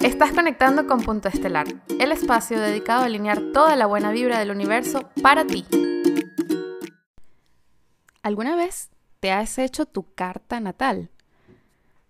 Estás 0.00 0.30
conectando 0.30 0.86
con 0.86 1.02
Punto 1.02 1.28
Estelar, 1.28 1.66
el 1.98 2.12
espacio 2.12 2.60
dedicado 2.60 3.02
a 3.02 3.06
alinear 3.06 3.40
toda 3.52 3.74
la 3.74 3.86
buena 3.86 4.12
vibra 4.12 4.38
del 4.38 4.52
universo 4.52 5.10
para 5.20 5.44
ti. 5.44 5.66
¿Alguna 8.22 8.54
vez 8.54 8.90
te 9.18 9.32
has 9.32 9.58
hecho 9.58 9.86
tu 9.86 10.14
carta 10.14 10.60
natal? 10.60 11.10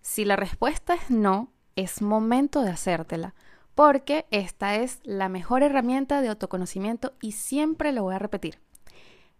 Si 0.01 0.23
la 0.23 0.35
respuesta 0.35 0.93
es 0.93 1.09
no, 1.09 1.51
es 1.75 2.03
momento 2.03 2.61
de 2.61 2.69
hacértela, 2.69 3.33
porque 3.73 4.27
esta 4.29 4.75
es 4.75 4.99
la 5.03 5.27
mejor 5.27 5.63
herramienta 5.63 6.21
de 6.21 6.29
autoconocimiento 6.29 7.13
y 7.21 7.31
siempre 7.31 7.91
lo 7.91 8.03
voy 8.03 8.13
a 8.13 8.19
repetir. 8.19 8.59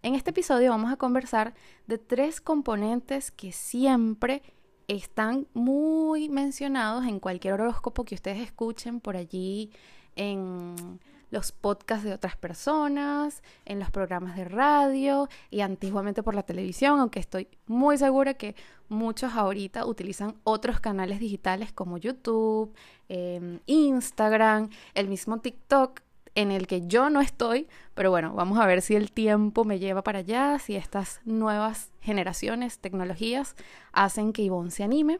En 0.01 0.15
este 0.15 0.31
episodio 0.31 0.71
vamos 0.71 0.91
a 0.91 0.97
conversar 0.97 1.53
de 1.85 1.99
tres 1.99 2.41
componentes 2.41 3.29
que 3.29 3.51
siempre 3.51 4.41
están 4.89 5.47
muy 5.53 6.29
mencionados 6.29 7.05
en 7.05 7.19
cualquier 7.19 7.53
horóscopo 7.53 8.03
que 8.03 8.15
ustedes 8.15 8.41
escuchen 8.41 8.99
por 8.99 9.15
allí 9.15 9.71
en 10.15 10.99
los 11.29 11.51
podcasts 11.51 12.03
de 12.03 12.11
otras 12.11 12.35
personas, 12.35 13.43
en 13.65 13.77
los 13.77 13.91
programas 13.91 14.35
de 14.35 14.45
radio 14.45 15.29
y 15.51 15.61
antiguamente 15.61 16.23
por 16.23 16.33
la 16.33 16.41
televisión, 16.41 16.99
aunque 16.99 17.19
estoy 17.19 17.47
muy 17.67 17.99
segura 17.99 18.33
que 18.33 18.55
muchos 18.87 19.33
ahorita 19.33 19.85
utilizan 19.85 20.35
otros 20.43 20.79
canales 20.79 21.19
digitales 21.19 21.71
como 21.71 21.99
YouTube, 21.99 22.73
em, 23.09 23.59
Instagram, 23.67 24.69
el 24.95 25.07
mismo 25.07 25.39
TikTok 25.39 26.01
en 26.35 26.51
el 26.51 26.67
que 26.67 26.87
yo 26.87 27.09
no 27.09 27.21
estoy, 27.21 27.67
pero 27.93 28.11
bueno, 28.11 28.33
vamos 28.33 28.59
a 28.59 28.65
ver 28.65 28.81
si 28.81 28.95
el 28.95 29.11
tiempo 29.11 29.65
me 29.65 29.79
lleva 29.79 30.03
para 30.03 30.19
allá, 30.19 30.59
si 30.59 30.75
estas 30.75 31.21
nuevas 31.25 31.91
generaciones, 32.01 32.79
tecnologías, 32.79 33.55
hacen 33.91 34.33
que 34.33 34.41
Ivonne 34.41 34.71
se 34.71 34.83
anime. 34.83 35.19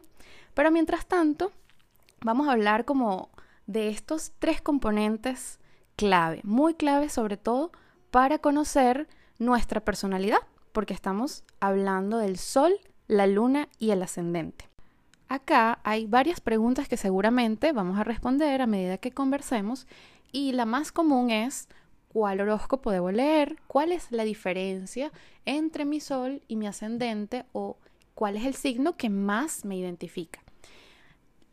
Pero 0.54 0.70
mientras 0.70 1.06
tanto, 1.06 1.52
vamos 2.20 2.48
a 2.48 2.52
hablar 2.52 2.84
como 2.84 3.30
de 3.66 3.88
estos 3.88 4.32
tres 4.38 4.60
componentes 4.60 5.58
clave, 5.96 6.40
muy 6.44 6.74
clave 6.74 7.08
sobre 7.08 7.36
todo 7.36 7.72
para 8.10 8.38
conocer 8.38 9.08
nuestra 9.38 9.80
personalidad, 9.80 10.40
porque 10.72 10.94
estamos 10.94 11.44
hablando 11.60 12.18
del 12.18 12.38
sol, 12.38 12.72
la 13.06 13.26
luna 13.26 13.68
y 13.78 13.90
el 13.90 14.02
ascendente. 14.02 14.68
Acá 15.28 15.78
hay 15.84 16.06
varias 16.06 16.40
preguntas 16.40 16.88
que 16.88 16.96
seguramente 16.96 17.72
vamos 17.72 17.98
a 17.98 18.04
responder 18.04 18.60
a 18.62 18.66
medida 18.66 18.98
que 18.98 19.12
conversemos 19.12 19.86
y 20.32 20.52
la 20.52 20.64
más 20.64 20.92
común 20.92 21.30
es 21.30 21.68
cuál 22.12 22.40
horóscopo 22.40 22.90
debo 22.90 23.10
leer, 23.10 23.56
cuál 23.66 23.92
es 23.92 24.10
la 24.10 24.24
diferencia 24.24 25.12
entre 25.46 25.84
mi 25.84 26.00
sol 26.00 26.42
y 26.48 26.56
mi 26.56 26.66
ascendente 26.66 27.44
o 27.52 27.76
cuál 28.14 28.36
es 28.36 28.44
el 28.44 28.54
signo 28.54 28.96
que 28.96 29.10
más 29.10 29.64
me 29.64 29.76
identifica. 29.76 30.42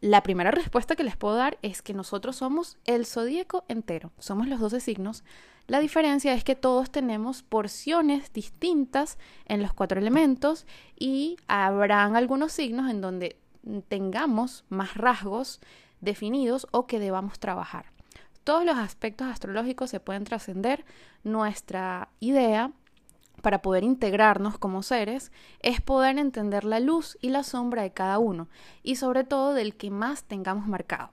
La 0.02 0.22
primera 0.22 0.52
respuesta 0.52 0.96
que 0.96 1.04
les 1.04 1.16
puedo 1.16 1.36
dar 1.36 1.58
es 1.62 1.82
que 1.82 1.94
nosotros 1.94 2.38
somos 2.38 2.78
el 2.86 3.06
zodíaco 3.06 3.66
entero, 3.68 4.12
somos 4.20 4.48
los 4.48 4.60
12 4.60 4.80
signos. 4.80 5.24
La 5.68 5.80
diferencia 5.80 6.34
es 6.34 6.44
que 6.44 6.56
todos 6.56 6.92
tenemos 6.92 7.44
porciones 7.44 8.32
distintas 8.32 9.18
en 9.46 9.62
los 9.62 9.74
cuatro 9.74 10.00
elementos 10.00 10.66
y 10.98 11.38
habrán 11.48 12.16
algunos 12.16 12.52
signos 12.52 12.90
en 12.90 13.02
donde 13.02 13.38
tengamos 13.90 14.66
más 14.70 14.96
rasgos 14.96 15.62
definidos 16.00 16.68
o 16.72 16.86
que 16.86 17.00
debamos 17.00 17.40
trabajar 17.40 17.97
todos 18.48 18.64
los 18.64 18.78
aspectos 18.78 19.28
astrológicos 19.28 19.90
se 19.90 20.00
pueden 20.00 20.24
trascender. 20.24 20.86
Nuestra 21.26 22.08
idea 22.22 22.72
para 23.42 23.62
poder 23.62 23.84
integrarnos 23.84 24.58
como 24.58 24.84
seres 24.84 25.34
es 25.60 25.82
poder 25.82 26.18
entender 26.18 26.64
la 26.64 26.80
luz 26.80 27.18
y 27.20 27.28
la 27.28 27.44
sombra 27.44 27.82
de 27.82 27.92
cada 27.92 28.20
uno 28.20 28.48
y 28.84 28.96
sobre 28.96 29.26
todo 29.26 29.54
del 29.54 29.76
que 29.76 29.92
más 29.92 30.24
tengamos 30.24 30.66
marcado. 30.66 31.12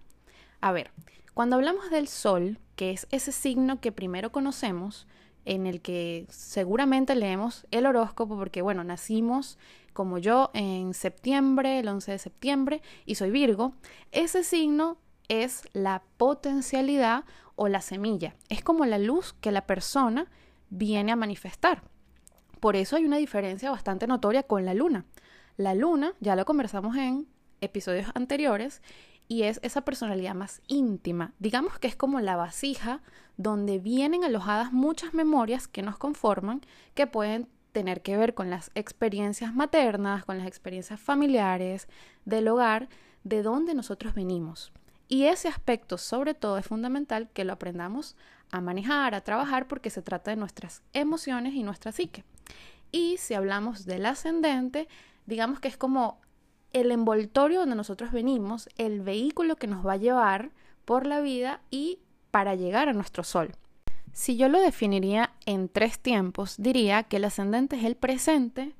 A 0.61 0.71
ver, 0.71 0.93
cuando 1.35 1.57
hablamos 1.57 1.91
del 1.91 2.07
sol, 2.07 2.61
que 2.77 2.93
es 2.93 3.09
ese 3.11 3.33
signo 3.33 3.81
que 3.81 3.91
primero 3.91 4.31
conocemos, 4.31 5.09
en 5.45 5.67
el 5.67 5.81
que 5.81 6.27
seguramente 6.31 7.17
leemos 7.17 7.67
el 7.73 7.87
horóscopo 7.87 8.37
porque 8.37 8.63
bueno, 8.63 8.85
nacimos 8.85 9.59
como 9.93 10.19
yo 10.19 10.53
en 10.55 10.95
septiembre, 10.95 11.81
el 11.81 11.89
11 11.89 12.13
de 12.13 12.19
septiembre, 12.21 12.83
y 13.07 13.17
soy 13.17 13.33
Virgo, 13.33 13.75
ese 14.13 14.45
signo 14.45 14.99
es 15.29 15.63
la 15.73 16.03
potencialidad 16.17 17.25
o 17.57 17.69
la 17.69 17.81
semilla. 17.81 18.35
Es 18.49 18.63
como 18.63 18.85
la 18.87 18.99
luz 18.99 19.35
que 19.41 19.53
la 19.53 19.67
persona 19.67 20.31
viene 20.71 21.13
a 21.13 21.17
manifestar. 21.17 21.83
Por 22.61 22.77
eso 22.77 22.97
hay 22.97 23.05
una 23.05 23.19
diferencia 23.19 23.71
bastante 23.71 24.07
notoria 24.07 24.43
con 24.43 24.65
la 24.65 24.75
luna. 24.75 25.05
La 25.57 25.75
luna, 25.75 26.15
ya 26.21 26.37
lo 26.37 26.45
conversamos 26.45 26.97
en 26.97 27.29
episodios 27.61 28.09
anteriores, 28.15 28.83
y 29.29 29.45
es 29.45 29.61
esa 29.63 29.83
personalidad 29.83 30.35
más 30.35 30.61
íntima. 30.67 31.33
Digamos 31.39 31.79
que 31.79 31.89
es 31.89 31.97
como 31.97 32.21
la 32.21 32.37
vasija 32.37 33.01
donde 33.37 33.79
vienen 33.79 34.25
alojadas 34.25 34.73
muchas 34.73 35.15
memorias 35.15 35.67
que 35.67 35.83
nos 35.83 35.97
conforman, 35.97 36.61
que 36.95 37.07
pueden 37.07 37.49
tener 37.73 38.03
que 38.03 38.17
ver 38.17 38.35
con 38.35 38.51
las 38.51 38.71
experiencias 38.75 39.55
maternas, 39.55 40.25
con 40.25 40.39
las 40.39 40.47
experiencias 40.47 41.01
familiares, 41.01 41.89
del 42.25 42.49
hogar, 42.49 42.89
de 43.25 43.43
donde 43.43 43.75
nosotros 43.75 44.15
venimos. 44.15 44.73
Y 45.15 45.27
ese 45.27 45.47
aspecto 45.47 45.97
sobre 45.97 46.35
todo 46.35 46.59
es 46.59 46.67
fundamental 46.67 47.29
que 47.33 47.45
lo 47.45 47.53
aprendamos 47.53 48.17
a 48.51 48.61
manejar, 48.61 49.15
a 49.15 49.21
trabajar, 49.21 49.69
porque 49.69 49.89
se 49.89 50.03
trata 50.03 50.33
de 50.33 50.37
nuestras 50.37 50.83
emociones 50.93 51.55
y 51.55 51.63
nuestra 51.63 51.93
psique. 51.93 52.25
Y 52.91 53.19
si 53.19 53.35
hablamos 53.35 53.87
del 53.87 54.07
ascendente, 54.07 54.89
digamos 55.27 55.61
que 55.61 55.69
es 55.69 55.77
como 55.77 56.21
el 56.73 56.91
envoltorio 56.91 57.61
donde 57.61 57.77
nosotros 57.77 58.11
venimos, 58.11 58.69
el 58.77 59.03
vehículo 59.03 59.55
que 59.55 59.69
nos 59.69 59.87
va 59.87 59.93
a 59.93 59.99
llevar 59.99 60.51
por 60.85 61.07
la 61.07 61.21
vida 61.21 61.61
y 61.71 62.01
para 62.33 62.57
llegar 62.57 62.89
a 62.89 62.93
nuestro 62.93 63.23
sol. 63.23 63.53
Si 64.13 64.37
yo 64.37 64.49
lo 64.49 64.59
definiría 64.59 65.33
en 65.47 65.69
tres 65.69 66.01
tiempos, 66.01 66.57
diría 66.59 67.05
que 67.05 67.19
el 67.19 67.25
ascendente 67.25 67.77
es 67.77 67.85
el 67.85 67.95
presente, 67.95 68.75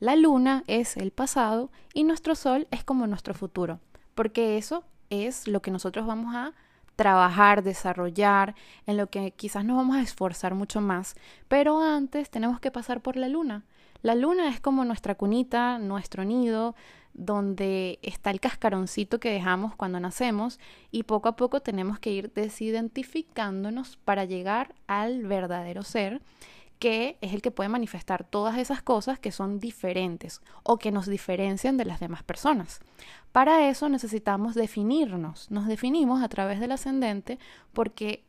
la 0.00 0.16
luna 0.16 0.64
es 0.66 0.98
el 0.98 1.12
pasado 1.12 1.70
y 1.94 2.04
nuestro 2.04 2.34
sol 2.34 2.68
es 2.70 2.84
como 2.84 3.06
nuestro 3.06 3.32
futuro, 3.32 3.80
porque 4.14 4.58
eso 4.58 4.84
es 5.10 5.48
lo 5.48 5.62
que 5.62 5.70
nosotros 5.70 6.06
vamos 6.06 6.34
a 6.34 6.52
trabajar, 6.96 7.62
desarrollar, 7.62 8.56
en 8.86 8.96
lo 8.96 9.06
que 9.06 9.30
quizás 9.30 9.64
nos 9.64 9.76
vamos 9.76 9.96
a 9.96 10.02
esforzar 10.02 10.54
mucho 10.54 10.80
más, 10.80 11.14
pero 11.46 11.80
antes 11.80 12.28
tenemos 12.28 12.58
que 12.58 12.72
pasar 12.72 13.00
por 13.02 13.16
la 13.16 13.28
luna. 13.28 13.64
La 14.02 14.14
luna 14.14 14.48
es 14.48 14.60
como 14.60 14.84
nuestra 14.84 15.14
cunita, 15.14 15.78
nuestro 15.78 16.24
nido, 16.24 16.74
donde 17.14 17.98
está 18.02 18.30
el 18.30 18.40
cascaroncito 18.40 19.18
que 19.18 19.32
dejamos 19.32 19.74
cuando 19.74 19.98
nacemos 19.98 20.60
y 20.90 21.02
poco 21.02 21.28
a 21.28 21.36
poco 21.36 21.60
tenemos 21.60 21.98
que 21.98 22.10
ir 22.10 22.32
desidentificándonos 22.32 23.96
para 23.98 24.24
llegar 24.24 24.74
al 24.86 25.24
verdadero 25.24 25.82
ser 25.82 26.22
que 26.78 27.18
es 27.20 27.34
el 27.34 27.42
que 27.42 27.50
puede 27.50 27.68
manifestar 27.68 28.24
todas 28.24 28.56
esas 28.58 28.82
cosas 28.82 29.18
que 29.18 29.32
son 29.32 29.58
diferentes 29.58 30.40
o 30.62 30.78
que 30.78 30.92
nos 30.92 31.06
diferencian 31.06 31.76
de 31.76 31.84
las 31.84 32.00
demás 32.00 32.22
personas. 32.22 32.80
Para 33.32 33.68
eso 33.68 33.88
necesitamos 33.88 34.54
definirnos. 34.54 35.50
Nos 35.50 35.66
definimos 35.66 36.22
a 36.22 36.28
través 36.28 36.60
del 36.60 36.72
ascendente 36.72 37.38
porque 37.72 38.24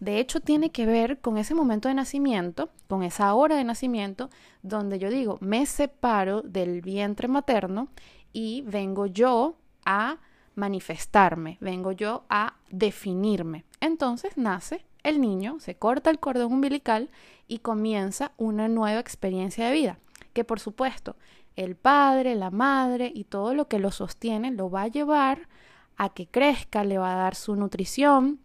de 0.00 0.18
hecho 0.18 0.40
tiene 0.40 0.70
que 0.70 0.86
ver 0.86 1.20
con 1.20 1.38
ese 1.38 1.54
momento 1.54 1.88
de 1.88 1.94
nacimiento, 1.94 2.70
con 2.88 3.02
esa 3.02 3.34
hora 3.34 3.56
de 3.56 3.64
nacimiento, 3.64 4.30
donde 4.62 4.98
yo 4.98 5.10
digo, 5.10 5.38
me 5.40 5.66
separo 5.66 6.42
del 6.42 6.80
vientre 6.80 7.28
materno 7.28 7.88
y 8.32 8.62
vengo 8.62 9.06
yo 9.06 9.56
a 9.84 10.18
manifestarme, 10.54 11.58
vengo 11.60 11.92
yo 11.92 12.24
a 12.28 12.54
definirme. 12.70 13.64
Entonces 13.80 14.36
nace 14.36 14.84
el 15.02 15.20
niño, 15.20 15.58
se 15.60 15.74
corta 15.74 16.10
el 16.10 16.18
cordón 16.18 16.52
umbilical 16.52 17.10
y 17.48 17.58
comienza 17.58 18.32
una 18.36 18.68
nueva 18.68 19.00
experiencia 19.00 19.66
de 19.66 19.72
vida, 19.72 19.98
que 20.32 20.44
por 20.44 20.60
supuesto 20.60 21.16
el 21.56 21.76
padre, 21.76 22.34
la 22.34 22.50
madre 22.50 23.10
y 23.14 23.24
todo 23.24 23.54
lo 23.54 23.68
que 23.68 23.78
lo 23.78 23.90
sostiene 23.90 24.50
lo 24.50 24.70
va 24.70 24.82
a 24.82 24.88
llevar 24.88 25.48
a 25.96 26.08
que 26.08 26.26
crezca, 26.26 26.84
le 26.84 26.98
va 26.98 27.12
a 27.12 27.16
dar 27.16 27.34
su 27.34 27.56
nutrición, 27.56 28.40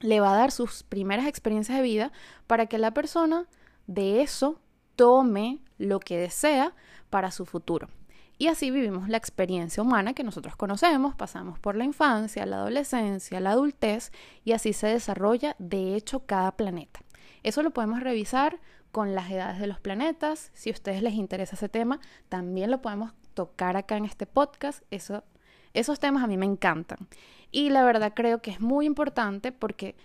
le 0.00 0.20
va 0.20 0.32
a 0.32 0.36
dar 0.36 0.50
sus 0.50 0.82
primeras 0.82 1.26
experiencias 1.26 1.76
de 1.78 1.82
vida 1.82 2.12
para 2.46 2.66
que 2.66 2.78
la 2.78 2.92
persona 2.92 3.46
de 3.86 4.22
eso 4.22 4.60
tome 4.96 5.60
lo 5.78 6.00
que 6.00 6.18
desea 6.18 6.74
para 7.10 7.30
su 7.30 7.46
futuro. 7.46 7.88
Y 8.40 8.46
así 8.46 8.70
vivimos 8.70 9.08
la 9.08 9.16
experiencia 9.16 9.82
humana 9.82 10.14
que 10.14 10.22
nosotros 10.22 10.54
conocemos, 10.54 11.16
pasamos 11.16 11.58
por 11.58 11.74
la 11.74 11.82
infancia, 11.82 12.46
la 12.46 12.58
adolescencia, 12.58 13.40
la 13.40 13.50
adultez 13.50 14.12
y 14.44 14.52
así 14.52 14.72
se 14.72 14.86
desarrolla 14.86 15.56
de 15.58 15.96
hecho 15.96 16.20
cada 16.20 16.52
planeta. 16.52 17.00
Eso 17.42 17.64
lo 17.64 17.72
podemos 17.72 18.00
revisar 18.00 18.60
con 18.92 19.16
las 19.16 19.28
edades 19.30 19.58
de 19.58 19.66
los 19.66 19.80
planetas. 19.80 20.52
Si 20.54 20.70
a 20.70 20.72
ustedes 20.72 21.02
les 21.02 21.14
interesa 21.14 21.56
ese 21.56 21.68
tema, 21.68 21.98
también 22.28 22.70
lo 22.70 22.80
podemos 22.80 23.12
tocar 23.34 23.76
acá 23.76 23.96
en 23.96 24.04
este 24.04 24.26
podcast. 24.26 24.84
Eso, 24.92 25.24
esos 25.74 25.98
temas 25.98 26.22
a 26.22 26.28
mí 26.28 26.36
me 26.36 26.46
encantan. 26.46 27.08
Y 27.50 27.70
la 27.70 27.84
verdad 27.84 28.12
creo 28.14 28.40
que 28.40 28.52
es 28.52 28.60
muy 28.60 28.86
importante 28.86 29.50
porque 29.50 29.96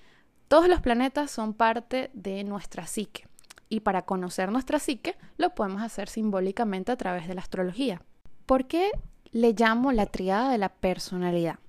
todos 0.47 0.67
los 0.67 0.81
planetas 0.81 1.29
son 1.29 1.53
parte 1.53 2.09
de 2.13 2.43
nuestra 2.43 2.87
psique. 2.87 3.27
Y 3.69 3.81
para 3.81 4.03
conocer 4.03 4.51
nuestra 4.51 4.79
psique 4.79 5.17
lo 5.37 5.53
podemos 5.53 5.83
hacer 5.83 6.09
simbólicamente 6.09 6.91
a 6.91 6.97
través 6.97 7.27
de 7.27 7.35
la 7.35 7.41
astrología. 7.41 8.01
¿Por 8.45 8.67
qué 8.67 8.91
le 9.31 9.53
llamo 9.53 9.91
la 9.91 10.05
triada 10.05 10.51
de 10.51 10.57
la 10.57 10.69
personalidad? 10.69 11.59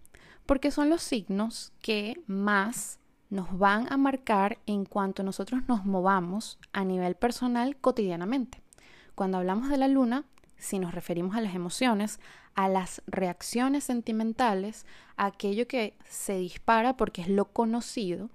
porque 0.47 0.71
son 0.71 0.91
los 0.91 1.03
signos 1.03 1.73
que 1.81 2.21
más 2.27 2.99
nos 3.31 3.59
van 3.59 3.93
a 3.93 3.97
marcar 3.97 4.59
en 4.67 4.85
cuanto 4.85 5.23
nosotros 5.23 5.63
nos 5.69 5.85
movamos 5.85 6.59
a 6.73 6.85
nivel 6.85 7.15
personal 7.15 7.77
cotidianamente. 7.77 8.63
Cuando 9.15 9.39
hablamos 9.39 9.71
de 9.71 9.79
la 9.79 9.89
luna, 9.89 10.25
si 10.57 10.79
nos 10.79 10.95
referimos 10.95 11.37
a 11.37 11.41
las 11.41 11.55
emociones, 11.55 12.21
a 12.55 12.69
las 12.69 13.03
reacciones 13.07 13.85
sentimentales, 13.85 14.87
a 15.17 15.27
aquello 15.27 15.67
que 15.67 15.97
se 16.09 16.37
dispara 16.37 16.97
porque 16.97 17.23
es 17.23 17.29
lo 17.29 17.47
conocido, 17.47 18.29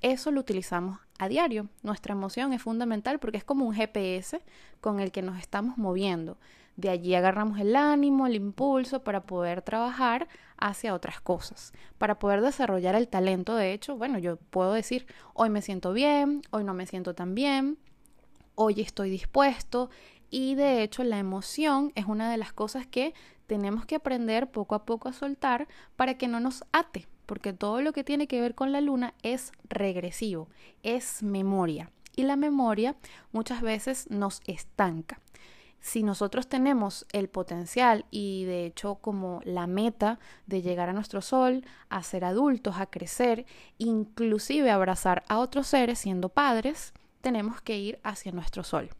eso 0.00 0.30
lo 0.30 0.40
utilizamos 0.40 1.00
a 1.18 1.28
diario. 1.28 1.68
Nuestra 1.82 2.12
emoción 2.12 2.52
es 2.52 2.62
fundamental 2.62 3.18
porque 3.18 3.38
es 3.38 3.44
como 3.44 3.66
un 3.66 3.74
GPS 3.74 4.40
con 4.80 5.00
el 5.00 5.12
que 5.12 5.22
nos 5.22 5.38
estamos 5.38 5.78
moviendo. 5.78 6.38
De 6.76 6.90
allí 6.90 7.14
agarramos 7.14 7.58
el 7.58 7.74
ánimo, 7.74 8.26
el 8.26 8.34
impulso 8.34 9.02
para 9.02 9.22
poder 9.22 9.62
trabajar 9.62 10.28
hacia 10.58 10.94
otras 10.94 11.20
cosas, 11.20 11.72
para 11.96 12.18
poder 12.18 12.42
desarrollar 12.42 12.94
el 12.94 13.08
talento. 13.08 13.54
De 13.54 13.72
hecho, 13.72 13.96
bueno, 13.96 14.18
yo 14.18 14.36
puedo 14.36 14.74
decir, 14.74 15.06
hoy 15.32 15.48
me 15.48 15.62
siento 15.62 15.92
bien, 15.94 16.42
hoy 16.50 16.64
no 16.64 16.74
me 16.74 16.86
siento 16.86 17.14
tan 17.14 17.34
bien, 17.34 17.78
hoy 18.54 18.82
estoy 18.82 19.08
dispuesto. 19.08 19.88
Y 20.28 20.54
de 20.54 20.82
hecho, 20.82 21.02
la 21.02 21.18
emoción 21.18 21.92
es 21.94 22.06
una 22.06 22.30
de 22.30 22.36
las 22.36 22.52
cosas 22.52 22.86
que 22.86 23.14
tenemos 23.46 23.86
que 23.86 23.94
aprender 23.94 24.50
poco 24.50 24.74
a 24.74 24.84
poco 24.84 25.08
a 25.08 25.12
soltar 25.12 25.68
para 25.94 26.18
que 26.18 26.28
no 26.28 26.40
nos 26.40 26.64
ate, 26.72 27.06
porque 27.26 27.52
todo 27.52 27.82
lo 27.82 27.92
que 27.92 28.04
tiene 28.04 28.26
que 28.26 28.40
ver 28.40 28.54
con 28.54 28.72
la 28.72 28.80
luna 28.80 29.14
es 29.22 29.52
regresivo, 29.68 30.48
es 30.82 31.22
memoria. 31.22 31.90
Y 32.14 32.22
la 32.22 32.36
memoria 32.36 32.96
muchas 33.32 33.60
veces 33.60 34.08
nos 34.10 34.40
estanca 34.46 35.20
si 35.86 36.02
nosotros 36.02 36.48
tenemos 36.48 37.06
el 37.12 37.28
potencial 37.28 38.06
y 38.10 38.44
de 38.44 38.66
hecho 38.66 38.96
como 38.96 39.40
la 39.44 39.68
meta 39.68 40.18
de 40.46 40.60
llegar 40.60 40.88
a 40.88 40.92
nuestro 40.92 41.22
sol, 41.22 41.64
a 41.88 42.02
ser 42.02 42.24
adultos, 42.24 42.76
a 42.78 42.86
crecer, 42.86 43.46
inclusive 43.78 44.72
abrazar 44.72 45.22
a 45.28 45.38
otros 45.38 45.68
seres 45.68 46.00
siendo 46.00 46.28
padres, 46.28 46.92
tenemos 47.20 47.60
que 47.60 47.78
ir 47.78 48.00
hacia 48.02 48.32
nuestro 48.32 48.64
sol. 48.64 48.90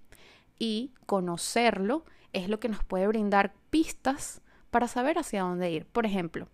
Y 0.60 0.92
conocerlo 1.06 2.04
es 2.32 2.48
lo 2.48 2.60
que 2.60 2.68
nos 2.68 2.84
puede 2.84 3.08
brindar 3.08 3.52
pistas 3.70 4.40
para 4.70 4.86
saber 4.86 5.18
hacia 5.18 5.42
dónde 5.42 5.72
ir. 5.72 5.86
Por 5.86 6.06
ejemplo, 6.06 6.46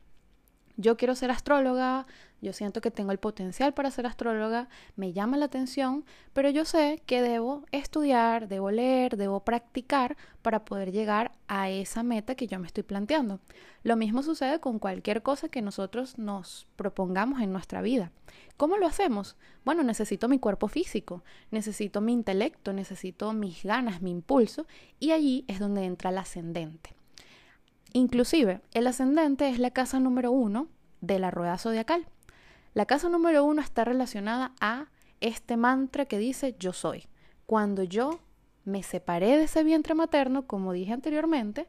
yo 0.82 0.96
quiero 0.96 1.14
ser 1.14 1.30
astróloga, 1.30 2.06
yo 2.42 2.52
siento 2.52 2.80
que 2.80 2.90
tengo 2.90 3.12
el 3.12 3.18
potencial 3.18 3.72
para 3.72 3.92
ser 3.92 4.04
astróloga, 4.04 4.68
me 4.96 5.12
llama 5.12 5.36
la 5.36 5.44
atención, 5.44 6.04
pero 6.32 6.50
yo 6.50 6.64
sé 6.64 7.00
que 7.06 7.22
debo 7.22 7.64
estudiar, 7.70 8.48
debo 8.48 8.72
leer, 8.72 9.16
debo 9.16 9.40
practicar 9.40 10.16
para 10.42 10.64
poder 10.64 10.90
llegar 10.90 11.30
a 11.46 11.70
esa 11.70 12.02
meta 12.02 12.34
que 12.34 12.48
yo 12.48 12.58
me 12.58 12.66
estoy 12.66 12.82
planteando. 12.82 13.38
Lo 13.84 13.96
mismo 13.96 14.24
sucede 14.24 14.58
con 14.58 14.80
cualquier 14.80 15.22
cosa 15.22 15.48
que 15.48 15.62
nosotros 15.62 16.18
nos 16.18 16.66
propongamos 16.74 17.40
en 17.40 17.52
nuestra 17.52 17.80
vida. 17.80 18.10
¿Cómo 18.56 18.76
lo 18.76 18.86
hacemos? 18.86 19.36
Bueno, 19.64 19.84
necesito 19.84 20.28
mi 20.28 20.40
cuerpo 20.40 20.66
físico, 20.66 21.22
necesito 21.52 22.00
mi 22.00 22.12
intelecto, 22.12 22.72
necesito 22.72 23.32
mis 23.32 23.62
ganas, 23.62 24.02
mi 24.02 24.10
impulso, 24.10 24.66
y 24.98 25.12
allí 25.12 25.44
es 25.46 25.60
donde 25.60 25.84
entra 25.84 26.10
el 26.10 26.18
ascendente. 26.18 27.01
Inclusive, 27.92 28.60
el 28.72 28.86
ascendente 28.86 29.48
es 29.48 29.58
la 29.58 29.70
casa 29.70 30.00
número 30.00 30.32
uno 30.32 30.68
de 31.00 31.18
la 31.18 31.30
rueda 31.30 31.58
zodiacal. 31.58 32.06
La 32.74 32.86
casa 32.86 33.08
número 33.10 33.44
uno 33.44 33.60
está 33.60 33.84
relacionada 33.84 34.52
a 34.60 34.86
este 35.20 35.56
mantra 35.56 36.06
que 36.06 36.18
dice 36.18 36.56
yo 36.58 36.72
soy. 36.72 37.06
Cuando 37.44 37.82
yo 37.82 38.20
me 38.64 38.82
separé 38.82 39.36
de 39.36 39.44
ese 39.44 39.62
vientre 39.62 39.94
materno, 39.94 40.46
como 40.46 40.72
dije 40.72 40.92
anteriormente, 40.92 41.68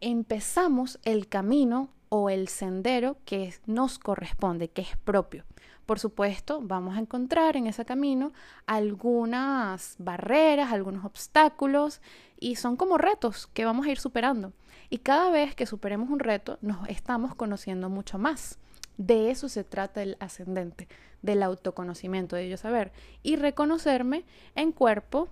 empezamos 0.00 0.98
el 1.04 1.28
camino 1.28 1.90
o 2.08 2.28
el 2.28 2.48
sendero 2.48 3.16
que 3.24 3.54
nos 3.66 3.98
corresponde, 3.98 4.68
que 4.68 4.82
es 4.82 4.96
propio. 4.96 5.44
Por 5.86 5.98
supuesto, 5.98 6.60
vamos 6.62 6.96
a 6.96 7.00
encontrar 7.00 7.56
en 7.56 7.66
ese 7.66 7.84
camino 7.84 8.32
algunas 8.66 9.96
barreras, 9.98 10.72
algunos 10.72 11.04
obstáculos 11.04 12.00
y 12.40 12.56
son 12.56 12.76
como 12.76 12.98
retos 12.98 13.46
que 13.48 13.64
vamos 13.64 13.86
a 13.86 13.90
ir 13.90 13.98
superando. 13.98 14.52
Y 14.90 14.98
cada 14.98 15.30
vez 15.30 15.54
que 15.54 15.66
superemos 15.66 16.10
un 16.10 16.20
reto, 16.20 16.58
nos 16.60 16.88
estamos 16.88 17.34
conociendo 17.34 17.88
mucho 17.88 18.18
más. 18.18 18.58
De 18.96 19.30
eso 19.30 19.48
se 19.48 19.64
trata 19.64 20.02
el 20.02 20.16
ascendente, 20.20 20.88
del 21.22 21.42
autoconocimiento, 21.42 22.36
de 22.36 22.48
yo 22.48 22.56
saber 22.56 22.92
y 23.22 23.36
reconocerme 23.36 24.24
en 24.54 24.72
cuerpo, 24.72 25.28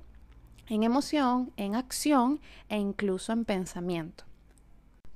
en 0.69 0.83
emoción, 0.83 1.53
en 1.57 1.75
acción 1.75 2.41
e 2.69 2.79
incluso 2.79 3.33
en 3.33 3.45
pensamiento. 3.45 4.25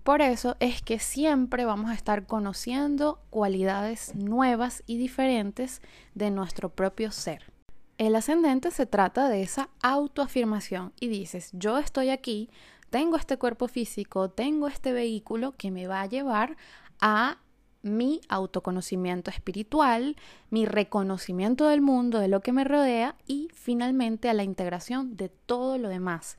Por 0.04 0.22
eso 0.22 0.56
es 0.60 0.82
que 0.82 1.00
siempre 1.00 1.64
vamos 1.64 1.90
a 1.90 1.94
estar 1.94 2.26
conociendo 2.26 3.18
cualidades 3.30 4.14
nuevas 4.14 4.84
y 4.86 4.98
diferentes 4.98 5.82
de 6.14 6.30
nuestro 6.30 6.68
propio 6.68 7.10
ser. 7.10 7.50
El 7.98 8.14
ascendente 8.14 8.70
se 8.70 8.86
trata 8.86 9.28
de 9.28 9.42
esa 9.42 9.68
autoafirmación 9.82 10.92
y 11.00 11.08
dices, 11.08 11.50
yo 11.54 11.78
estoy 11.78 12.10
aquí, 12.10 12.50
tengo 12.90 13.16
este 13.16 13.36
cuerpo 13.36 13.68
físico, 13.68 14.30
tengo 14.30 14.68
este 14.68 14.92
vehículo 14.92 15.52
que 15.56 15.70
me 15.70 15.86
va 15.86 16.02
a 16.02 16.06
llevar 16.06 16.56
a 17.00 17.38
mi 17.82 18.20
autoconocimiento 18.28 19.30
espiritual, 19.30 20.16
mi 20.50 20.66
reconocimiento 20.66 21.68
del 21.68 21.80
mundo, 21.80 22.18
de 22.18 22.28
lo 22.28 22.40
que 22.40 22.52
me 22.52 22.64
rodea 22.64 23.14
y 23.26 23.48
finalmente 23.54 24.28
a 24.28 24.34
la 24.34 24.42
integración 24.42 25.16
de 25.16 25.28
todo 25.28 25.78
lo 25.78 25.88
demás. 25.88 26.36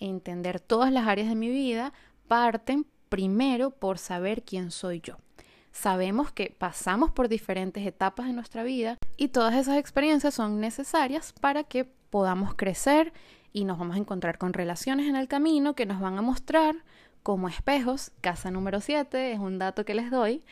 Entender 0.00 0.60
todas 0.60 0.92
las 0.92 1.06
áreas 1.06 1.28
de 1.28 1.34
mi 1.34 1.50
vida 1.50 1.92
parten 2.26 2.86
primero 3.08 3.70
por 3.70 3.98
saber 3.98 4.42
quién 4.42 4.70
soy 4.70 5.00
yo. 5.00 5.16
Sabemos 5.72 6.32
que 6.32 6.54
pasamos 6.56 7.12
por 7.12 7.28
diferentes 7.28 7.86
etapas 7.86 8.26
de 8.26 8.32
nuestra 8.32 8.62
vida 8.62 8.98
y 9.16 9.28
todas 9.28 9.54
esas 9.54 9.76
experiencias 9.76 10.34
son 10.34 10.60
necesarias 10.60 11.32
para 11.40 11.64
que 11.64 11.84
podamos 11.84 12.54
crecer 12.54 13.12
y 13.52 13.64
nos 13.64 13.78
vamos 13.78 13.96
a 13.96 14.00
encontrar 14.00 14.38
con 14.38 14.52
relaciones 14.52 15.06
en 15.06 15.16
el 15.16 15.28
camino 15.28 15.74
que 15.74 15.86
nos 15.86 16.00
van 16.00 16.18
a 16.18 16.22
mostrar 16.22 16.76
como 17.22 17.48
espejos, 17.48 18.12
casa 18.20 18.50
número 18.50 18.80
7 18.80 19.32
es 19.32 19.38
un 19.38 19.58
dato 19.58 19.84
que 19.84 19.94
les 19.94 20.10
doy, 20.10 20.42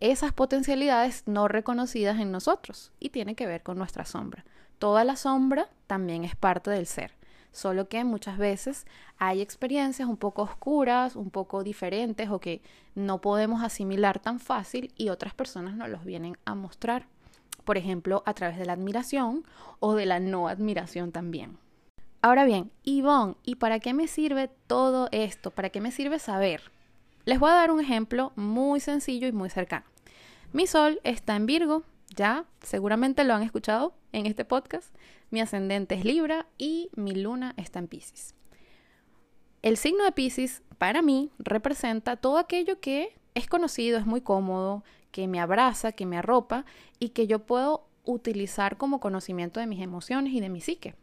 esas 0.00 0.32
potencialidades 0.32 1.24
no 1.26 1.48
reconocidas 1.48 2.18
en 2.18 2.32
nosotros 2.32 2.92
y 2.98 3.10
tiene 3.10 3.34
que 3.34 3.46
ver 3.46 3.62
con 3.62 3.78
nuestra 3.78 4.04
sombra. 4.04 4.44
Toda 4.78 5.04
la 5.04 5.16
sombra 5.16 5.68
también 5.86 6.24
es 6.24 6.36
parte 6.36 6.70
del 6.70 6.86
ser, 6.86 7.12
solo 7.52 7.88
que 7.88 8.02
muchas 8.04 8.38
veces 8.38 8.86
hay 9.18 9.42
experiencias 9.42 10.08
un 10.08 10.16
poco 10.16 10.42
oscuras, 10.42 11.16
un 11.16 11.30
poco 11.30 11.62
diferentes 11.62 12.30
o 12.30 12.40
que 12.40 12.62
no 12.94 13.20
podemos 13.20 13.62
asimilar 13.62 14.18
tan 14.18 14.40
fácil 14.40 14.92
y 14.96 15.10
otras 15.10 15.34
personas 15.34 15.76
nos 15.76 15.90
los 15.90 16.04
vienen 16.04 16.38
a 16.46 16.54
mostrar, 16.54 17.06
por 17.64 17.76
ejemplo, 17.76 18.22
a 18.24 18.32
través 18.32 18.58
de 18.58 18.64
la 18.64 18.72
admiración 18.72 19.44
o 19.80 19.94
de 19.94 20.06
la 20.06 20.18
no 20.18 20.48
admiración 20.48 21.12
también. 21.12 21.58
Ahora 22.22 22.44
bien, 22.44 22.70
Yvonne, 22.84 23.36
¿y 23.44 23.54
para 23.54 23.80
qué 23.80 23.94
me 23.94 24.06
sirve 24.06 24.50
todo 24.66 25.08
esto? 25.10 25.50
¿Para 25.50 25.70
qué 25.70 25.80
me 25.80 25.90
sirve 25.90 26.18
saber? 26.18 26.70
Les 27.24 27.38
voy 27.38 27.50
a 27.50 27.54
dar 27.54 27.70
un 27.70 27.80
ejemplo 27.80 28.32
muy 28.36 28.80
sencillo 28.80 29.26
y 29.26 29.32
muy 29.32 29.48
cercano. 29.48 29.86
Mi 30.52 30.66
sol 30.66 31.00
está 31.02 31.34
en 31.34 31.46
Virgo, 31.46 31.82
ya 32.14 32.44
seguramente 32.60 33.24
lo 33.24 33.32
han 33.32 33.42
escuchado 33.42 33.94
en 34.12 34.26
este 34.26 34.44
podcast. 34.44 34.94
Mi 35.30 35.40
ascendente 35.40 35.94
es 35.94 36.04
Libra 36.04 36.46
y 36.58 36.90
mi 36.94 37.14
luna 37.14 37.54
está 37.56 37.78
en 37.78 37.88
Pisces. 37.88 38.34
El 39.62 39.78
signo 39.78 40.04
de 40.04 40.12
Pisces 40.12 40.62
para 40.76 41.00
mí 41.00 41.30
representa 41.38 42.16
todo 42.16 42.36
aquello 42.36 42.80
que 42.80 43.18
es 43.32 43.46
conocido, 43.46 43.98
es 43.98 44.04
muy 44.04 44.20
cómodo, 44.20 44.84
que 45.10 45.26
me 45.26 45.40
abraza, 45.40 45.92
que 45.92 46.04
me 46.04 46.18
arropa 46.18 46.66
y 46.98 47.10
que 47.10 47.26
yo 47.26 47.46
puedo 47.46 47.86
utilizar 48.04 48.76
como 48.76 49.00
conocimiento 49.00 49.58
de 49.58 49.66
mis 49.66 49.80
emociones 49.80 50.34
y 50.34 50.40
de 50.40 50.50
mi 50.50 50.60
psique. 50.60 50.94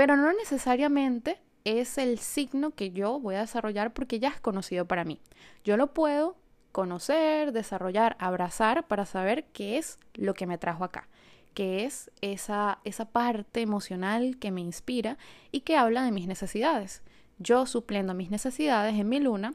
Pero 0.00 0.16
no 0.16 0.32
necesariamente 0.32 1.42
es 1.64 1.98
el 1.98 2.18
signo 2.20 2.70
que 2.70 2.90
yo 2.90 3.20
voy 3.20 3.34
a 3.34 3.40
desarrollar 3.40 3.92
porque 3.92 4.18
ya 4.18 4.28
es 4.28 4.40
conocido 4.40 4.86
para 4.86 5.04
mí. 5.04 5.20
Yo 5.62 5.76
lo 5.76 5.92
puedo 5.92 6.38
conocer, 6.72 7.52
desarrollar, 7.52 8.16
abrazar 8.18 8.86
para 8.88 9.04
saber 9.04 9.44
qué 9.52 9.76
es 9.76 9.98
lo 10.14 10.32
que 10.32 10.46
me 10.46 10.56
trajo 10.56 10.84
acá, 10.84 11.06
qué 11.52 11.84
es 11.84 12.10
esa, 12.22 12.78
esa 12.84 13.10
parte 13.10 13.60
emocional 13.60 14.38
que 14.38 14.50
me 14.50 14.62
inspira 14.62 15.18
y 15.52 15.60
que 15.60 15.76
habla 15.76 16.02
de 16.02 16.12
mis 16.12 16.26
necesidades. 16.26 17.02
Yo 17.38 17.66
supliendo 17.66 18.14
mis 18.14 18.30
necesidades 18.30 18.98
en 18.98 19.06
mi 19.06 19.20
luna, 19.20 19.52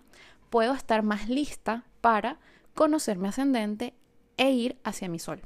puedo 0.52 0.76
estar 0.76 1.02
más 1.02 1.28
lista 1.28 1.86
para 2.02 2.38
conocer 2.76 3.18
mi 3.18 3.30
ascendente 3.30 3.96
e 4.38 4.52
ir 4.52 4.78
hacia 4.84 5.10
mi 5.10 5.18
sol. 5.18 5.42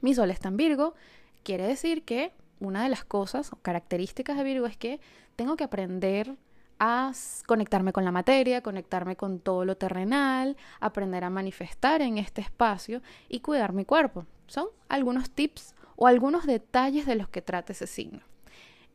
Mi 0.00 0.14
sol 0.14 0.30
está 0.30 0.48
en 0.48 0.56
Virgo, 0.56 0.94
quiere 1.42 1.66
decir 1.66 2.04
que 2.04 2.32
una 2.60 2.82
de 2.82 2.88
las 2.88 3.04
cosas 3.04 3.52
o 3.52 3.56
características 3.56 4.36
de 4.36 4.44
Virgo 4.44 4.66
es 4.66 4.76
que 4.76 5.00
tengo 5.36 5.56
que 5.56 5.64
aprender 5.64 6.36
a 6.78 7.12
conectarme 7.46 7.92
con 7.92 8.04
la 8.04 8.12
materia, 8.12 8.62
conectarme 8.62 9.16
con 9.16 9.38
todo 9.38 9.64
lo 9.64 9.76
terrenal, 9.76 10.56
aprender 10.80 11.24
a 11.24 11.30
manifestar 11.30 12.02
en 12.02 12.18
este 12.18 12.40
espacio 12.40 13.00
y 13.28 13.40
cuidar 13.40 13.72
mi 13.72 13.84
cuerpo. 13.84 14.26
Son 14.46 14.66
algunos 14.88 15.30
tips 15.30 15.74
o 15.96 16.06
algunos 16.06 16.46
detalles 16.46 17.06
de 17.06 17.14
los 17.14 17.28
que 17.28 17.42
trata 17.42 17.72
ese 17.72 17.86
signo. 17.86 18.20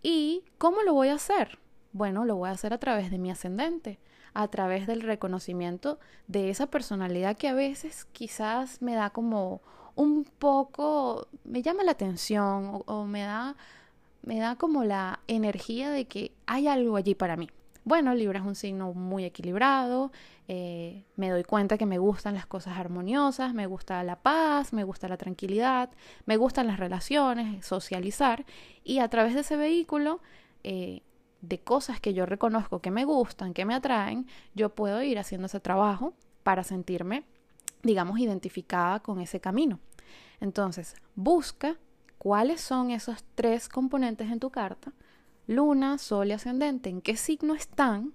¿Y 0.01 0.43
cómo 0.57 0.81
lo 0.83 0.93
voy 0.93 1.09
a 1.09 1.15
hacer? 1.15 1.59
Bueno, 1.91 2.25
lo 2.25 2.35
voy 2.35 2.49
a 2.49 2.53
hacer 2.53 2.73
a 2.73 2.77
través 2.77 3.11
de 3.11 3.17
mi 3.17 3.31
ascendente, 3.31 3.99
a 4.33 4.47
través 4.47 4.85
del 4.87 5.01
reconocimiento 5.01 5.99
de 6.27 6.49
esa 6.49 6.67
personalidad 6.67 7.37
que 7.37 7.47
a 7.47 7.53
veces 7.53 8.05
quizás 8.11 8.81
me 8.81 8.95
da 8.95 9.09
como 9.09 9.61
un 9.99 10.23
poco, 10.23 11.27
me 11.43 11.61
llama 11.61 11.83
la 11.83 11.91
atención 11.91 12.83
o, 12.85 13.05
me 13.05 13.23
da 13.23 13.57
me 14.21 14.39
da 14.39 14.55
como 14.55 14.85
la 14.85 15.19
energía 15.27 15.89
de 15.89 16.05
que 16.05 16.31
hay 16.45 16.67
algo 16.67 16.95
allí 16.95 17.15
para 17.15 17.35
mí. 17.35 17.49
Bueno, 17.83 18.13
Libra 18.15 18.39
es 18.39 18.45
un 18.45 18.55
signo 18.55 18.93
muy 18.93 19.25
equilibrado, 19.25 20.11
eh, 20.47 21.03
me 21.17 21.29
doy 21.29 21.43
cuenta 21.43 21.77
que 21.77 21.85
me 21.85 21.97
gustan 21.97 22.33
las 22.35 22.45
cosas 22.45 22.77
armoniosas, 22.77 23.53
me 23.53 23.65
gusta 23.65 24.01
la 24.03 24.15
paz, 24.17 24.71
me 24.71 24.85
gusta 24.85 25.09
la 25.09 25.17
tranquilidad, 25.17 25.89
me 26.25 26.37
gustan 26.37 26.67
las 26.67 26.79
relaciones, 26.79 27.65
socializar 27.65 28.45
y 28.85 28.99
a 28.99 29.09
través 29.09 29.33
de 29.33 29.41
ese 29.41 29.57
vehículo 29.57 30.21
eh, 30.63 31.01
de 31.41 31.59
cosas 31.59 31.99
que 31.99 32.13
yo 32.13 32.25
reconozco 32.25 32.79
que 32.79 32.91
me 32.91 33.03
gustan, 33.03 33.53
que 33.53 33.65
me 33.65 33.75
atraen, 33.75 34.27
yo 34.55 34.69
puedo 34.69 35.01
ir 35.03 35.19
haciendo 35.19 35.47
ese 35.47 35.59
trabajo 35.59 36.13
para 36.43 36.63
sentirme, 36.63 37.25
digamos, 37.83 38.19
identificada 38.19 39.01
con 39.01 39.19
ese 39.19 39.41
camino. 39.41 39.79
Entonces, 40.41 40.95
busca 41.15 41.77
cuáles 42.17 42.61
son 42.61 42.91
esos 42.91 43.23
tres 43.35 43.69
componentes 43.69 44.31
en 44.31 44.39
tu 44.39 44.49
carta, 44.49 44.93
luna, 45.47 45.97
sol 45.97 46.27
y 46.27 46.33
ascendente, 46.33 46.89
en 46.89 47.01
qué 47.01 47.15
signo 47.15 47.55
están, 47.55 48.13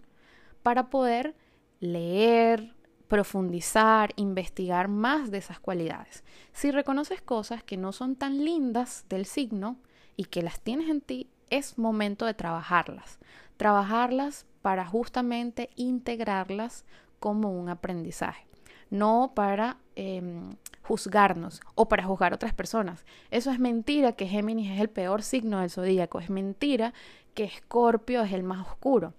para 0.63 0.89
poder 0.91 1.35
leer, 1.81 2.75
profundizar, 3.09 4.13
investigar 4.17 4.89
más 4.89 5.31
de 5.31 5.39
esas 5.39 5.61
cualidades. 5.61 6.25
Si 6.53 6.71
reconoces 6.71 7.21
cosas 7.21 7.63
que 7.63 7.77
no 7.77 7.93
son 7.93 8.17
tan 8.17 8.45
lindas 8.45 9.05
del 9.09 9.27
signo 9.27 9.77
y 10.17 10.25
que 10.25 10.43
las 10.43 10.61
tienes 10.61 10.89
en 10.89 11.01
ti, 11.01 11.29
es 11.51 11.79
momento 11.79 12.27
de 12.27 12.35
trabajarlas. 12.35 13.19
Trabajarlas 13.57 14.47
para 14.63 14.87
justamente 14.87 15.71
integrarlas 15.77 16.85
como 17.21 17.53
un 17.53 17.69
aprendizaje, 17.69 18.47
no 18.91 19.33
para 19.35 19.79
em, 19.95 20.57
juzgarnos 20.85 21.61
o 21.75 21.89
para 21.89 22.05
juzgar 22.05 22.33
otras 22.33 22.55
personas. 22.55 23.05
Eso 23.31 23.51
es 23.51 23.59
mentira 23.59 24.13
que 24.13 24.27
Géminis 24.27 24.71
es 24.71 24.81
el 24.81 24.91
peor 24.91 25.23
signo 25.23 25.61
del 25.61 25.71
zodíaco, 25.71 26.21
es 26.21 26.31
mentira 26.31 26.93
que 27.35 27.45
Escorpio 27.45 28.23
es 28.23 28.33
el 28.33 28.43
más 28.43 28.67
oscuro. 28.67 29.15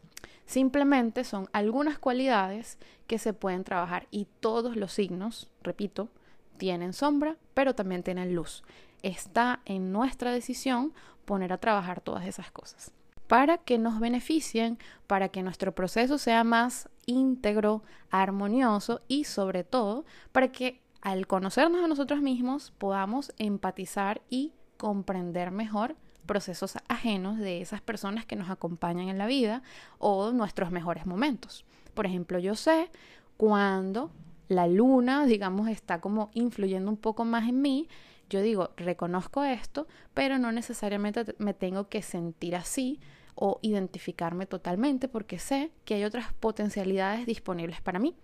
Simplemente 0.46 1.24
son 1.24 1.50
algunas 1.54 1.98
cualidades 1.98 2.78
que 3.08 3.18
se 3.18 3.34
pueden 3.34 3.64
trabajar 3.64 4.08
y 4.12 4.28
todos 4.40 4.76
los 4.76 4.94
signos, 4.94 5.50
repito, 5.64 6.10
tienen 6.58 6.94
sombra, 6.94 7.36
pero 7.54 7.74
también 7.74 8.04
tienen 8.04 8.36
luz. 8.36 8.64
Está 9.02 9.62
en 9.66 9.92
nuestra 9.92 10.32
decisión 10.32 10.94
poner 11.26 11.52
a 11.52 11.58
trabajar 11.58 12.00
todas 12.00 12.26
esas 12.28 12.52
cosas 12.52 12.94
para 13.28 13.58
que 13.58 13.78
nos 13.78 14.00
beneficien, 14.00 14.78
para 15.08 15.30
que 15.30 15.44
nuestro 15.44 15.74
proceso 15.74 16.18
sea 16.18 16.44
más 16.44 16.90
íntegro, 17.06 17.84
armonioso 18.10 19.02
y 19.08 19.24
sobre 19.24 19.64
todo 19.64 20.06
para 20.32 20.52
que 20.52 20.82
al 21.06 21.28
conocernos 21.28 21.84
a 21.84 21.88
nosotros 21.88 22.24
mismos 22.24 22.74
podamos 22.80 23.32
empatizar 23.38 24.24
y 24.28 24.54
comprender 24.78 25.52
mejor 25.52 25.96
procesos 26.26 26.80
ajenos 26.88 27.38
de 27.38 27.62
esas 27.62 27.80
personas 27.80 28.26
que 28.26 28.36
nos 28.36 28.50
acompañan 28.50 29.10
en 29.10 29.20
la 29.20 29.28
vida 29.28 29.62
o 30.00 30.32
nuestros 30.32 30.72
mejores 30.72 31.06
momentos. 31.06 31.64
Por 31.94 32.08
ejemplo, 32.08 32.40
yo 32.40 32.56
sé 32.56 32.90
cuando 33.38 34.10
la 34.48 34.66
luna, 34.66 35.28
digamos, 35.28 35.70
está 35.70 36.02
como 36.02 36.32
influyendo 36.34 36.90
un 36.90 36.98
poco 36.98 37.24
más 37.24 37.48
en 37.48 37.62
mí, 37.62 37.88
yo 38.28 38.42
digo, 38.42 38.72
reconozco 38.76 39.44
esto, 39.44 39.86
pero 40.16 40.40
no 40.40 40.52
necesariamente 40.52 41.36
me 41.38 41.54
tengo 41.54 41.88
que 41.88 42.02
sentir 42.02 42.56
así 42.56 43.00
o 43.36 43.60
identificarme 43.62 44.46
totalmente 44.46 45.08
porque 45.08 45.40
sé 45.40 45.72
que 45.84 45.96
hay 45.96 46.06
otras 46.06 46.34
potencialidades 46.34 47.26
disponibles 47.26 47.82
para 47.82 48.00
mí. 48.00 48.16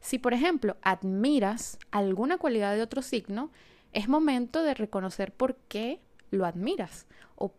Si, 0.00 0.18
por 0.18 0.34
ejemplo, 0.34 0.76
admiras 0.82 1.78
alguna 1.90 2.38
cualidad 2.38 2.74
de 2.74 2.82
otro 2.82 3.02
signo, 3.02 3.50
es 3.92 4.08
momento 4.08 4.62
de 4.62 4.74
reconocer 4.74 5.32
por 5.32 5.56
qué 5.68 6.00
lo 6.30 6.44
admiras 6.44 7.06
o 7.34 7.52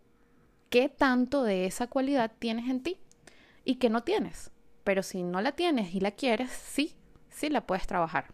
qué 0.70 0.88
tanto 0.88 1.42
de 1.42 1.66
esa 1.66 1.88
cualidad 1.88 2.32
tienes 2.38 2.70
en 2.70 2.82
ti 2.82 2.98
y 3.64 3.76
qué 3.76 3.90
no 3.90 4.02
tienes. 4.02 4.50
Pero 4.84 5.02
si 5.02 5.22
no 5.22 5.40
la 5.40 5.52
tienes 5.52 5.94
y 5.94 6.00
la 6.00 6.12
quieres, 6.12 6.50
sí, 6.50 6.94
sí 7.28 7.48
la 7.50 7.66
puedes 7.66 7.86
trabajar. 7.86 8.32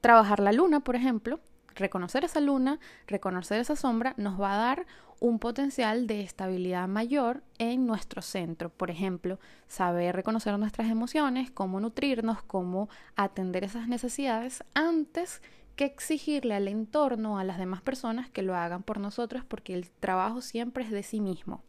Trabajar 0.00 0.40
la 0.40 0.52
luna, 0.52 0.80
por 0.80 0.96
ejemplo, 0.96 1.40
reconocer 1.74 2.24
esa 2.24 2.40
luna, 2.40 2.78
reconocer 3.06 3.60
esa 3.60 3.76
sombra, 3.76 4.14
nos 4.16 4.40
va 4.40 4.54
a 4.54 4.58
dar 4.58 4.86
un 5.22 5.38
potencial 5.38 6.08
de 6.08 6.20
estabilidad 6.20 6.88
mayor 6.88 7.44
en 7.58 7.86
nuestro 7.86 8.22
centro. 8.22 8.70
Por 8.70 8.90
ejemplo, 8.90 9.38
saber 9.68 10.16
reconocer 10.16 10.58
nuestras 10.58 10.90
emociones, 10.90 11.52
cómo 11.52 11.78
nutrirnos, 11.78 12.42
cómo 12.42 12.88
atender 13.14 13.62
esas 13.62 13.86
necesidades 13.86 14.64
antes 14.74 15.40
que 15.76 15.84
exigirle 15.84 16.56
al 16.56 16.66
entorno, 16.66 17.38
a 17.38 17.44
las 17.44 17.58
demás 17.58 17.82
personas 17.82 18.30
que 18.30 18.42
lo 18.42 18.56
hagan 18.56 18.82
por 18.82 18.98
nosotros, 18.98 19.44
porque 19.44 19.74
el 19.74 19.90
trabajo 19.90 20.40
siempre 20.40 20.82
es 20.82 20.90
de 20.90 21.04
sí 21.04 21.20
mismo. 21.20 21.62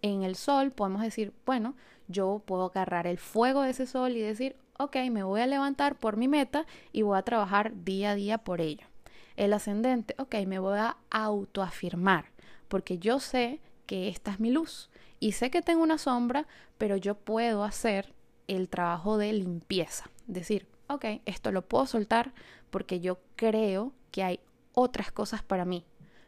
En 0.00 0.22
el 0.22 0.36
sol 0.36 0.70
podemos 0.70 1.02
decir, 1.02 1.32
bueno, 1.44 1.74
yo 2.06 2.44
puedo 2.46 2.66
agarrar 2.66 3.08
el 3.08 3.18
fuego 3.18 3.62
de 3.62 3.70
ese 3.70 3.86
sol 3.86 4.12
y 4.12 4.20
decir, 4.20 4.54
ok, 4.78 4.98
me 5.10 5.24
voy 5.24 5.40
a 5.40 5.48
levantar 5.48 5.96
por 5.96 6.16
mi 6.16 6.28
meta 6.28 6.64
y 6.92 7.02
voy 7.02 7.18
a 7.18 7.22
trabajar 7.22 7.72
día 7.82 8.12
a 8.12 8.14
día 8.14 8.38
por 8.38 8.60
ello. 8.60 8.86
El 9.34 9.52
ascendente, 9.52 10.14
ok, 10.18 10.36
me 10.46 10.60
voy 10.60 10.78
a 10.78 10.96
autoafirmar 11.10 12.37
porque 12.68 12.98
yo 12.98 13.20
sé 13.20 13.60
que 13.86 14.08
esta 14.08 14.30
es 14.32 14.40
mi 14.40 14.50
luz 14.50 14.90
y 15.20 15.32
sé 15.32 15.50
que 15.50 15.62
tengo 15.62 15.82
una 15.82 15.98
sombra, 15.98 16.46
pero 16.76 16.96
yo 16.96 17.14
puedo 17.14 17.64
hacer 17.64 18.14
el 18.46 18.68
trabajo 18.68 19.18
de 19.18 19.32
limpieza. 19.32 20.10
Decir, 20.26 20.66
ok, 20.88 21.04
esto 21.26 21.52
lo 21.52 21.62
puedo 21.62 21.86
soltar 21.86 22.32
porque 22.70 23.00
yo 23.00 23.18
creo 23.36 23.92
que 24.10 24.22
hay 24.22 24.40
otras 24.72 25.10
cosas 25.10 25.42
para 25.42 25.64
mí, 25.64 25.84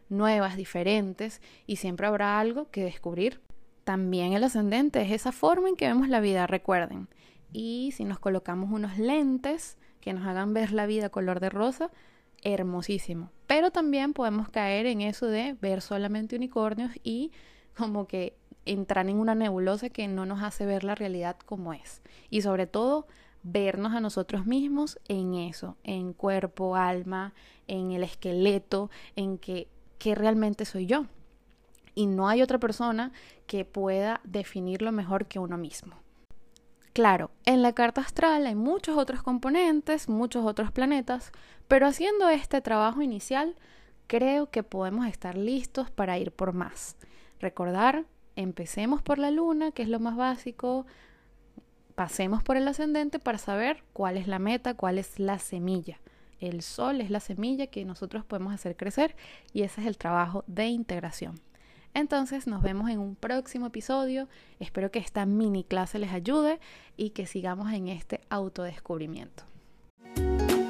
nuevas, 0.09 0.57
diferentes, 0.57 1.41
y 1.67 1.77
siempre 1.77 2.07
habrá 2.07 2.41
algo 2.41 2.71
que 2.71 2.85
descubrir. 2.85 3.41
También 3.85 4.33
el 4.33 4.45
ascendente 4.45 5.03
es 5.03 5.13
esa 5.13 5.33
forma 5.33 5.69
en 5.69 5.77
que 5.77 5.87
vemos 5.87 6.09
la 6.09 6.21
vida, 6.21 6.47
recuerden. 6.47 7.09
Y 7.53 7.93
si 7.97 8.05
nos 8.05 8.19
colocamos 8.19 8.71
unos 8.71 8.99
lentes 8.99 9.77
que 10.01 10.13
nos 10.13 10.27
hagan 10.27 10.55
ver 10.55 10.73
la 10.73 10.87
vida 10.87 11.11
color 11.11 11.41
de 11.41 11.51
rosa, 11.51 11.91
hermosísimo. 12.43 13.31
Pero 13.47 13.71
también 13.71 14.13
podemos 14.13 14.49
caer 14.49 14.87
en 14.87 15.01
eso 15.01 15.27
de 15.27 15.57
ver 15.61 15.81
solamente 15.83 16.37
unicornios 16.37 16.93
y 17.03 17.33
como 17.77 18.07
que 18.07 18.37
entrar 18.67 19.09
en 19.09 19.19
una 19.19 19.35
nebulosa 19.35 19.91
que 19.91 20.07
no 20.09 20.27
nos 20.27 20.43
hace 20.43 20.67
ver 20.67 20.85
la 20.85 20.95
realidad 20.95 21.37
como 21.45 21.73
es. 21.73 22.03
Y 22.29 22.43
sobre 22.43 22.67
todo, 22.67 23.07
vernos 23.43 23.95
a 23.95 24.01
nosotros 24.01 24.47
mismos 24.47 24.99
en 25.09 25.35
eso, 25.35 25.77
en 25.83 26.13
cuerpo, 26.13 26.77
alma, 26.77 27.33
en 27.67 27.93
el 27.93 28.03
esqueleto, 28.03 28.91
en 29.17 29.39
que, 29.39 29.69
que 29.99 30.15
realmente 30.15 30.65
soy 30.65 30.87
yo. 30.87 31.07
Y 31.95 32.07
no 32.07 32.29
hay 32.29 32.43
otra 32.43 32.59
persona 32.59 33.13
que 33.47 33.65
pueda 33.65 34.21
definirlo 34.25 34.93
mejor 34.93 35.27
que 35.27 35.39
uno 35.39 35.57
mismo. 35.59 35.97
Claro, 36.93 37.31
en 37.47 37.63
la 37.63 37.73
carta 37.73 38.01
astral 38.01 38.47
hay 38.47 38.57
muchos 38.57 38.99
otros 38.99 39.23
componentes, 39.23 40.09
muchos 40.09 40.45
otros 40.45 40.73
planetas, 40.73 41.31
pero 41.69 41.87
haciendo 41.87 42.29
este 42.29 42.61
trabajo 42.61 43.01
inicial, 43.01 43.55
creo 44.09 44.51
que 44.51 44.65
podemos 44.65 45.07
estar 45.07 45.37
listos 45.37 45.91
para 45.91 46.19
ir 46.19 46.33
por 46.33 46.53
más. 46.53 46.97
Recordar, 47.39 48.07
empecemos 48.35 49.03
por 49.03 49.19
la 49.19 49.31
luna, 49.31 49.71
que 49.71 49.83
es 49.83 49.89
lo 49.89 50.01
más 50.01 50.17
básico, 50.17 50.85
pasemos 51.95 52.43
por 52.43 52.57
el 52.57 52.67
ascendente 52.67 53.21
para 53.21 53.39
saber 53.39 53.85
cuál 53.93 54.17
es 54.17 54.27
la 54.27 54.41
meta, 54.41 54.75
cuál 54.75 54.99
es 54.99 55.21
la 55.21 55.39
semilla. 55.39 56.01
El 56.41 56.63
sol 56.63 57.01
es 57.01 57.11
la 57.11 57.21
semilla 57.21 57.69
que 57.69 57.85
nosotros 57.85 58.25
podemos 58.25 58.53
hacer 58.53 58.77
crecer 58.77 59.15
y 59.53 59.63
ese 59.63 59.83
es 59.83 59.87
el 59.87 59.97
trabajo 59.97 60.43
de 60.49 60.67
integración. 60.67 61.39
Entonces 61.95 62.47
nos 62.47 62.63
vemos 62.63 62.91
en 62.91 62.99
un 62.99 63.17
próximo 63.17 63.67
episodio. 63.67 64.29
Espero 64.59 64.91
que 64.91 64.99
esta 64.99 65.27
mini 65.27 65.65
clase 65.65 65.99
les 65.99 66.13
ayude 66.13 66.61
y 66.97 67.11
que 67.11 67.27
sigamos 67.27 67.73
en 67.73 67.89
este 67.89 68.21
autodescubrimiento. 68.31 69.45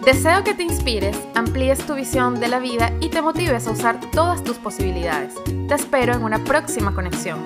Deseo 0.04 0.42
que 0.44 0.54
te 0.54 0.62
inspires, 0.62 1.16
amplíes 1.34 1.84
tu 1.86 1.94
visión 1.94 2.40
de 2.40 2.48
la 2.48 2.58
vida 2.58 2.90
y 3.00 3.10
te 3.10 3.20
motives 3.20 3.66
a 3.66 3.72
usar 3.72 4.00
todas 4.12 4.42
tus 4.42 4.56
posibilidades. 4.56 5.34
Te 5.68 5.74
espero 5.74 6.14
en 6.14 6.24
una 6.24 6.42
próxima 6.42 6.94
conexión. 6.94 7.44